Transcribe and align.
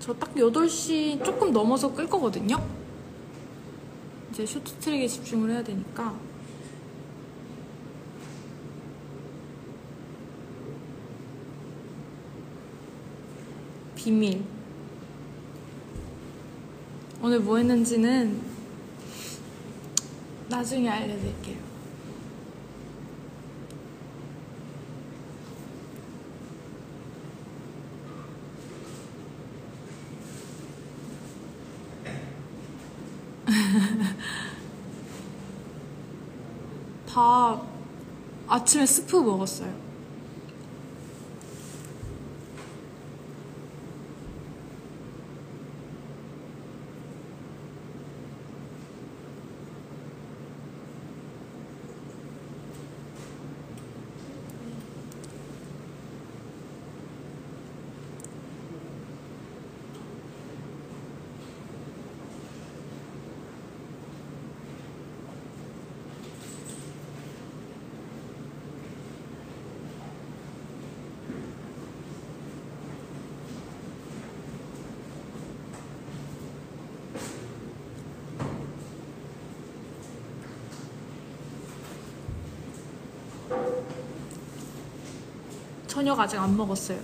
저 0.00 0.14
딱 0.14 0.34
8시 0.34 1.22
조금 1.24 1.52
넘어서 1.52 1.92
끌 1.92 2.08
거거든요? 2.08 2.56
이제 4.30 4.46
쇼트 4.46 4.74
트랙에 4.78 5.06
집중을 5.06 5.50
해야 5.50 5.62
되니까. 5.62 6.14
비밀. 13.96 14.42
오늘 17.20 17.40
뭐 17.40 17.56
했는지는 17.58 18.40
나중에 20.48 20.88
알려드릴게요. 20.88 21.58
밥 37.18 37.60
아침에 38.46 38.86
스프 38.86 39.16
먹었어요. 39.16 39.87
저녁 85.98 86.20
아직 86.20 86.38
안 86.38 86.56
먹었어요. 86.56 87.00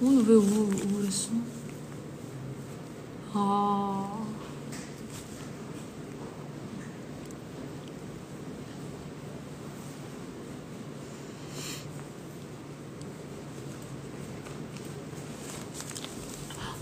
오늘 0.00 0.22
왜 0.22 0.34
우울, 0.36 0.74
우울했어? 0.92 1.32
아. 3.32 3.69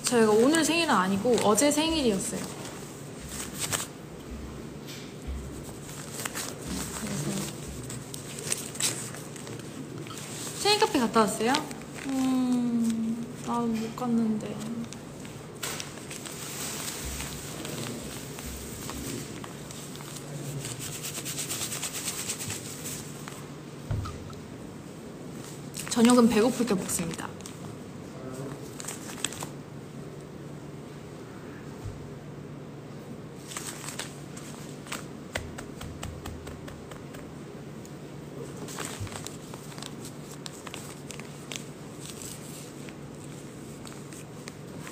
저희가 0.09 0.33
오늘 0.33 0.64
생일은 0.64 0.89
아니고 0.95 1.37
어제 1.45 1.70
생일이었어요. 1.70 2.41
그래서 6.99 7.31
생일 10.60 10.81
카페 10.81 10.99
갔다 10.99 11.21
왔어요? 11.21 11.53
음, 12.06 13.27
나는 13.47 13.78
못 13.78 13.97
갔는데. 13.97 14.56
저녁은 25.91 26.31
배고플 26.31 26.65
때 26.65 26.75
먹습니다. 26.75 27.28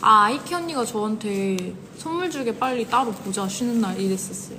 아, 0.08 0.26
아이키 0.26 0.54
언니가 0.54 0.84
저한테 0.84 1.74
선물 1.98 2.30
주게 2.30 2.56
빨리 2.56 2.86
따로 2.86 3.10
보자, 3.10 3.48
쉬는 3.48 3.80
날 3.80 4.00
이랬었어요. 4.00 4.56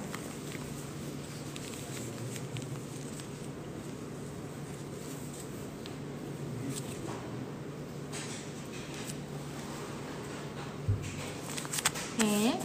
네. 12.19 12.61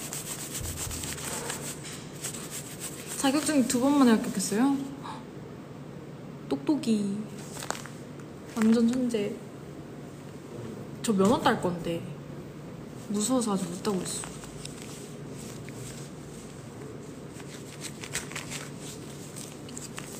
자격증 3.18 3.68
두 3.68 3.78
번만에 3.78 4.10
합격했어요? 4.10 4.76
똑똑이. 6.48 7.16
완전 8.56 8.88
천재. 8.88 9.36
저 11.04 11.12
면허 11.12 11.40
딸 11.40 11.62
건데. 11.62 12.11
무서워서 13.12 13.52
아직 13.52 13.68
못 13.68 13.82
따고 13.82 14.00
있어. 14.00 14.22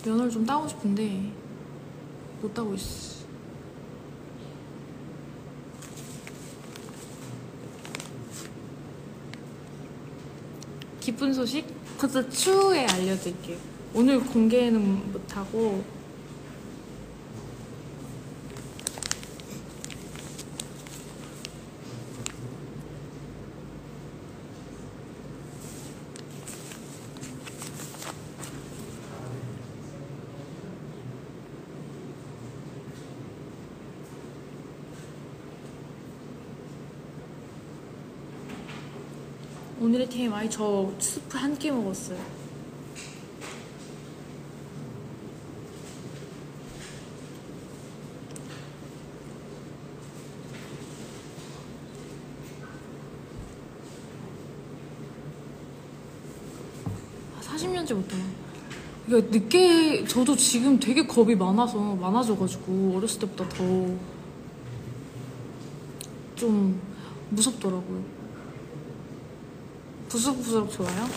면허를 0.04 0.30
좀 0.30 0.44
따고 0.44 0.69
싶은데 0.69 1.32
못 2.41 2.53
따고 2.53 2.75
있어. 2.75 3.22
기쁜 11.00 11.32
소식? 11.32 11.66
그것도 11.98 12.28
추후에 12.30 12.86
알려드릴게요. 12.86 13.56
오늘 13.94 14.20
공개는 14.20 15.12
못하고 15.12 15.82
오늘의 39.82 40.09
TMI 40.09 40.48
저 40.48 40.93
스프 41.00 41.37
한 41.37 41.59
끼 41.59 41.69
먹었어요. 41.70 42.19
아, 57.36 57.41
40년째 57.41 57.95
못 57.95 58.12
해요. 58.12 58.24
이게 59.09 59.21
늦게 59.39 60.04
저도 60.06 60.36
지금 60.36 60.78
되게 60.78 61.06
겁이 61.06 61.34
많아서 61.34 61.78
많아져가지고 61.97 62.95
어렸을 62.97 63.21
때보다 63.21 63.48
더 63.51 64.22
좀 66.42 66.80
무섭더라고요. 67.30 68.03
부스부스럭 70.12 70.70
좋아요? 70.70 71.09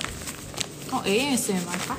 어, 0.93 1.03
AMSM 1.05 1.67
할까? 1.67 1.97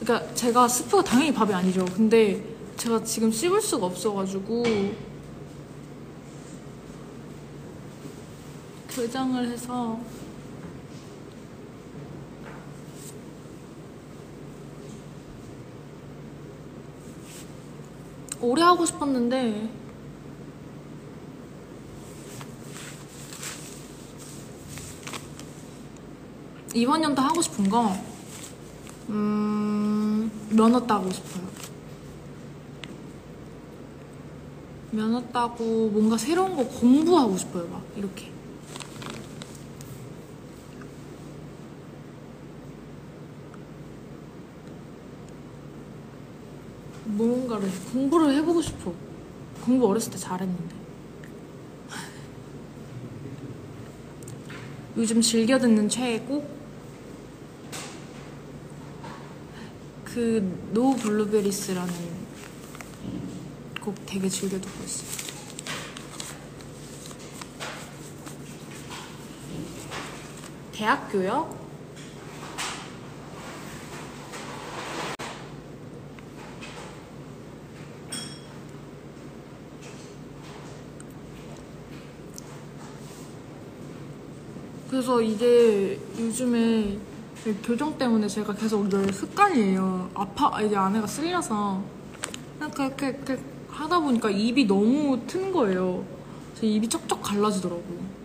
그러니까 0.00 0.34
제가 0.34 0.66
스프가 0.66 1.04
당연히 1.04 1.32
밥이 1.32 1.54
아니죠. 1.54 1.84
근데 1.84 2.44
제가 2.76 3.04
지금 3.04 3.30
씹을 3.30 3.62
수가 3.62 3.86
없어가지고 3.86 4.64
교장을 8.90 9.48
해서 9.48 10.00
오래 18.46 18.62
하고 18.62 18.86
싶었는데 18.86 19.68
이번 26.74 27.02
연도 27.02 27.22
하고 27.22 27.42
싶은 27.42 27.68
거 27.68 27.92
음, 29.08 30.30
면허 30.50 30.86
따고 30.86 31.10
싶어요. 31.10 31.44
면허 34.92 35.20
따고 35.32 35.88
뭔가 35.88 36.16
새로운 36.16 36.56
거 36.56 36.64
공부하고 36.64 37.36
싶어요. 37.36 37.66
막 37.68 37.82
이렇게. 37.96 38.35
뭔가를 47.46 47.70
공부를 47.92 48.34
해보고 48.34 48.60
싶어. 48.60 48.92
공부 49.64 49.88
어렸을 49.88 50.12
때 50.12 50.18
잘했는데. 50.18 50.74
요즘 54.96 55.20
즐겨 55.20 55.58
듣는 55.58 55.88
최애곡 55.88 56.56
그 60.04 60.66
No 60.72 60.96
Blueberries라는 60.96 61.94
곡 63.80 63.94
되게 64.06 64.28
즐겨 64.28 64.58
듣고 64.60 64.84
있어요. 64.84 65.26
대학교요? 70.72 71.65
그래서 84.96 85.20
이게 85.20 86.00
요즘에 86.18 86.98
이 87.46 87.52
교정 87.62 87.98
때문에 87.98 88.26
제가 88.26 88.54
계속 88.54 88.88
늘 88.88 89.12
습관이에요. 89.12 90.08
아파, 90.14 90.62
이제 90.62 90.74
안에가 90.74 91.06
쓸려서. 91.06 91.82
그렇게, 92.58 93.12
그렇게 93.12 93.38
하다 93.68 94.00
보니까 94.00 94.30
입이 94.30 94.66
너무 94.66 95.20
튼 95.26 95.52
거예요. 95.52 96.02
제 96.54 96.66
입이 96.66 96.88
쩍쩍 96.88 97.20
갈라지더라고요. 97.20 98.16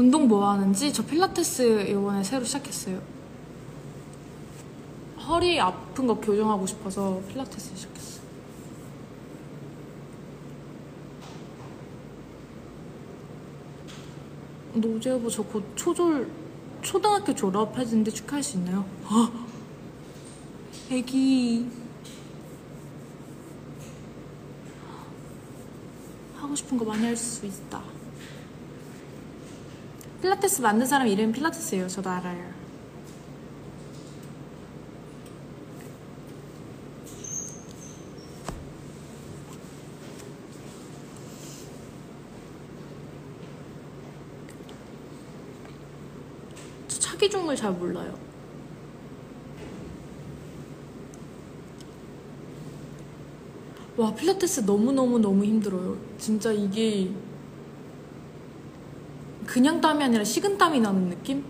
운동 0.00 0.26
뭐 0.28 0.48
하는지 0.48 0.94
저 0.94 1.04
필라테스 1.04 1.82
이번에 1.90 2.24
새로 2.24 2.42
시작했어요. 2.42 3.02
허리 5.28 5.60
아픈 5.60 6.06
거 6.06 6.14
교정하고 6.14 6.66
싶어서 6.66 7.20
필라테스 7.28 7.76
시작했어. 7.76 8.20
노제 14.72 15.10
여보 15.10 15.28
저곧 15.28 15.64
초졸 15.76 16.30
초등학교 16.80 17.34
졸업했는데 17.34 18.10
축하할 18.10 18.42
수 18.42 18.56
있나요? 18.56 18.86
아, 19.04 19.30
애기 20.90 21.68
하고 26.36 26.56
싶은 26.56 26.78
거 26.78 26.86
많이 26.86 27.04
할 27.04 27.14
수 27.14 27.44
있다. 27.44 27.89
필라테스 30.20 30.60
만든 30.60 30.86
사람 30.86 31.08
이름이 31.08 31.32
필라테스예요. 31.32 31.88
저도 31.88 32.10
알아요. 32.10 32.50
저 46.88 46.98
차기종을 47.00 47.56
잘 47.56 47.72
몰라요. 47.72 48.18
와 53.96 54.14
필라테스 54.14 54.66
너무 54.66 54.92
너무 54.92 55.18
너무 55.18 55.44
힘들어요. 55.44 55.96
진짜 56.18 56.52
이게 56.52 57.10
그냥 59.50 59.80
땀이 59.80 60.04
아니라 60.04 60.22
식은 60.22 60.56
땀이 60.56 60.78
나는 60.78 61.08
느낌? 61.08 61.44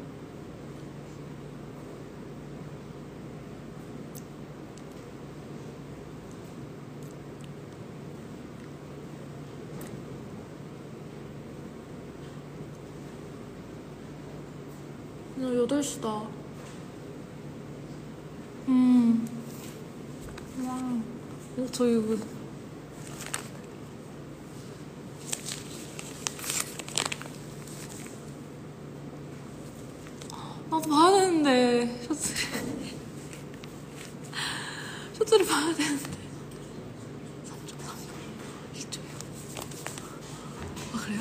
나 15.37 15.47
8시다. 15.47 16.27
음. 18.69 19.29
와. 20.65 20.75
어, 21.59 21.67
저 21.71 21.87
이거. 21.87 22.17
나도 30.71 30.89
봐야 30.89 31.11
되는데, 31.11 32.01
셔츠를. 32.07 32.51
셔츠를 35.21 35.47
봐야 35.47 35.75
되는데. 35.75 36.11
3초, 37.45 37.77
3초. 37.77 38.11
1초요. 38.75 39.03
아, 40.95 40.99
그래요? 41.05 41.21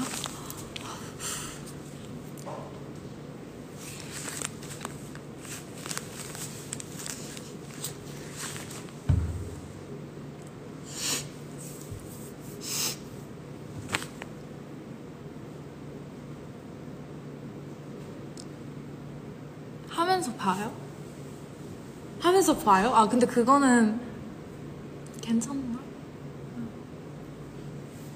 하면서 19.90 20.34
봐요? 20.36 20.89
하면서 22.20 22.56
봐요? 22.58 22.92
아, 22.94 23.08
근데 23.08 23.26
그거는 23.26 24.00
괜찮나? 25.22 25.80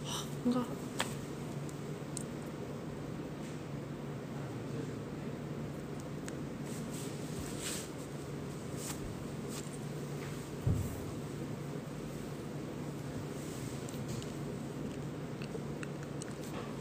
하, 0.06 0.26
뭔가. 0.44 0.66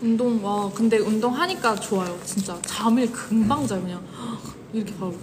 운동, 0.01 0.45
와, 0.45 0.69
근데 0.75 0.99
운동하니까 0.99 1.77
좋아요. 1.77 2.19
진짜. 2.25 2.61
잠을 2.63 3.11
금방 3.13 3.65
자요, 3.67 3.81
그냥. 3.83 4.03
이렇게 4.73 4.93
바로. 4.97 5.15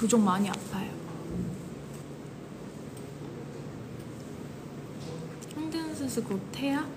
교정 0.00 0.24
많이 0.24 0.48
아파요. 0.48 0.90
홍대현 5.54 5.94
선수 5.94 6.24
곧 6.24 6.40
태야? 6.50 6.88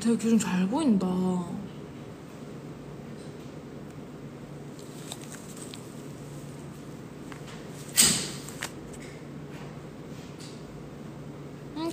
되게 0.00 0.16
교정 0.16 0.36
잘 0.36 0.66
보인다. 0.66 1.06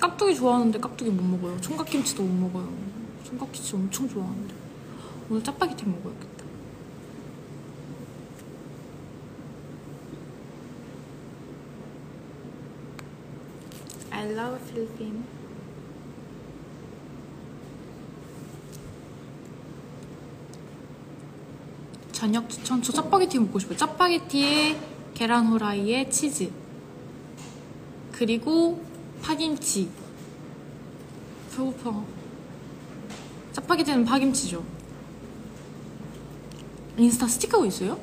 깍두기 0.06 0.36
좋아하는데 0.36 0.80
깍두기 0.80 1.10
못 1.10 1.24
먹어요. 1.24 1.60
총각김치도 1.62 2.22
못 2.22 2.32
먹어요. 2.32 2.72
총각김치 3.24 3.76
엄청 3.76 4.08
좋아하는데. 4.08 4.54
오늘 5.32 5.44
짜파게티 5.44 5.84
먹어야겠다. 5.86 6.46
I 14.12 14.30
l 14.30 14.40
o 14.40 14.60
v 14.60 14.74
필리핀. 14.74 15.24
저녁 22.12 22.48
추천. 22.48 22.84
저 22.84 22.94
짜파게티 22.94 23.40
먹고 23.40 23.58
싶어요. 23.58 23.76
짜파게티에 23.76 24.80
계란 25.16 25.48
후라이에 25.48 26.10
치즈. 26.10 26.52
그리고 28.12 28.95
파김치. 29.26 29.90
배고파. 31.50 32.06
짜파게티는 33.54 34.06
파김치죠. 34.06 34.64
인스타 36.96 37.28
스티커가 37.28 37.66
있어요? 37.66 38.00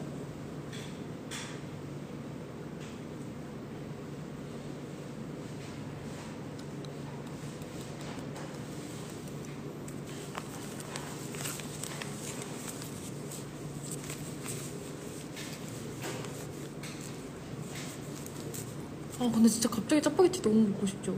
아 19.21 19.31
근데 19.43 19.55
진짜 19.55 19.69
갑자기 19.69 20.01
짜파게티 20.01 20.41
너무 20.41 20.69
먹고 20.69 20.87
싶죠? 20.87 21.17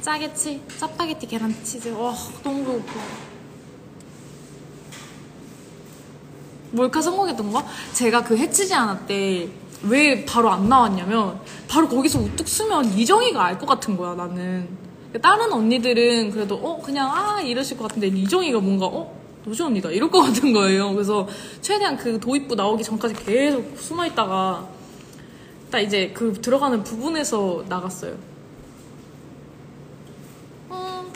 짜게치, 0.00 0.62
짜파게티 0.78 1.26
계란 1.26 1.52
치즈. 1.64 1.88
와 1.90 2.14
너무 2.42 2.64
배고파. 2.64 2.92
몰카 6.72 7.02
성공했던 7.02 7.52
거? 7.52 7.64
제가 7.92 8.24
그 8.24 8.36
해치지 8.36 8.74
않았 8.74 9.06
때왜 9.06 10.24
바로 10.24 10.50
안 10.50 10.68
나왔냐면 10.68 11.38
바로 11.68 11.88
거기서 11.88 12.18
우뚝 12.20 12.48
쓰면 12.48 12.96
이정희가 12.98 13.44
알 13.44 13.58
것 13.58 13.66
같은 13.66 13.96
거야 13.96 14.14
나는 14.14 14.68
다른 15.20 15.52
언니들은 15.52 16.30
그래도 16.30 16.54
어 16.56 16.80
그냥 16.80 17.10
아 17.10 17.40
이러실 17.40 17.76
것 17.76 17.88
같은데 17.88 18.08
이정희가 18.08 18.60
뭔가 18.60 18.86
어 18.86 19.20
노지 19.44 19.62
언니다 19.62 19.90
이럴 19.90 20.10
것 20.10 20.22
같은 20.22 20.52
거예요 20.52 20.92
그래서 20.92 21.28
최대한 21.60 21.96
그 21.96 22.18
도입부 22.18 22.54
나오기 22.54 22.82
전까지 22.82 23.14
계속 23.14 23.76
숨어 23.76 24.06
있다가 24.06 24.68
딱 25.70 25.80
이제 25.80 26.12
그 26.14 26.32
들어가는 26.32 26.82
부분에서 26.84 27.64
나갔어요 27.68 28.16
음, 30.70 31.12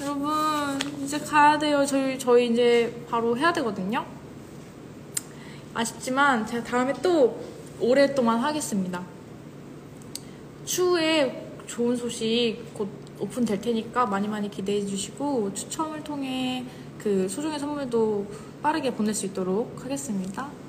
여러분 0.00 0.94
이제 1.04 1.18
가야 1.18 1.58
돼요. 1.58 1.84
저희 1.84 2.18
저희 2.18 2.48
이제 2.48 3.04
바로 3.10 3.36
해야 3.36 3.52
되거든요. 3.52 4.04
아쉽지만 5.74 6.46
제가 6.46 6.64
다음에 6.64 6.92
또 7.02 7.38
오랫동안 7.78 8.40
하겠습니다. 8.40 9.02
추후에 10.64 11.43
좋은 11.66 11.96
소식 11.96 12.58
곧 12.74 12.88
오픈될 13.18 13.60
테니까 13.60 14.06
많이 14.06 14.28
많이 14.28 14.50
기대해 14.50 14.84
주시고 14.84 15.54
추첨을 15.54 16.02
통해 16.02 16.64
그 16.98 17.28
소중한 17.28 17.58
선물도 17.58 18.26
빠르게 18.62 18.94
보낼 18.94 19.14
수 19.14 19.26
있도록 19.26 19.84
하겠습니다. 19.84 20.63